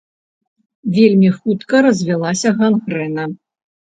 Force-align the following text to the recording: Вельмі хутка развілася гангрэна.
Вельмі 0.95 1.29
хутка 1.35 1.81
развілася 1.87 2.49
гангрэна. 2.63 3.27